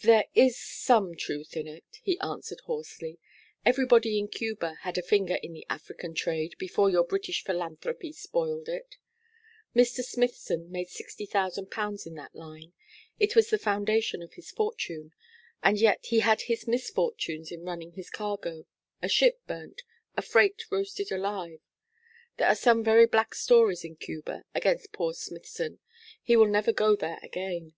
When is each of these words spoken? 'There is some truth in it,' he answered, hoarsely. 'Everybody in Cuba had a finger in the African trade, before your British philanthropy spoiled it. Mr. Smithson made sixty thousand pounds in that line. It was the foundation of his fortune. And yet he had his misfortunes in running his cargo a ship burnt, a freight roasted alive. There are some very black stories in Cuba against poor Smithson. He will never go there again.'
'There 0.00 0.24
is 0.34 0.58
some 0.58 1.14
truth 1.14 1.56
in 1.56 1.68
it,' 1.68 2.00
he 2.02 2.18
answered, 2.18 2.58
hoarsely. 2.64 3.20
'Everybody 3.64 4.18
in 4.18 4.26
Cuba 4.26 4.74
had 4.80 4.98
a 4.98 5.02
finger 5.02 5.36
in 5.36 5.52
the 5.52 5.64
African 5.70 6.14
trade, 6.14 6.56
before 6.58 6.90
your 6.90 7.04
British 7.04 7.44
philanthropy 7.44 8.10
spoiled 8.10 8.68
it. 8.68 8.96
Mr. 9.72 10.02
Smithson 10.02 10.68
made 10.72 10.88
sixty 10.88 11.24
thousand 11.26 11.70
pounds 11.70 12.06
in 12.06 12.14
that 12.14 12.34
line. 12.34 12.72
It 13.20 13.36
was 13.36 13.50
the 13.50 13.56
foundation 13.56 14.20
of 14.20 14.32
his 14.34 14.50
fortune. 14.50 15.12
And 15.62 15.78
yet 15.78 16.06
he 16.06 16.18
had 16.18 16.40
his 16.40 16.66
misfortunes 16.66 17.52
in 17.52 17.62
running 17.64 17.92
his 17.92 18.10
cargo 18.10 18.66
a 19.00 19.08
ship 19.08 19.38
burnt, 19.46 19.82
a 20.16 20.22
freight 20.22 20.64
roasted 20.72 21.12
alive. 21.12 21.60
There 22.36 22.48
are 22.48 22.56
some 22.56 22.82
very 22.82 23.06
black 23.06 23.32
stories 23.32 23.84
in 23.84 23.94
Cuba 23.94 24.42
against 24.56 24.90
poor 24.90 25.14
Smithson. 25.14 25.78
He 26.20 26.34
will 26.36 26.48
never 26.48 26.72
go 26.72 26.96
there 26.96 27.20
again.' 27.22 27.74